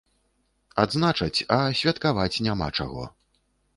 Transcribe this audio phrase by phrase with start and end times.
[0.83, 3.03] Адзначаць, а святкаваць няма чаго.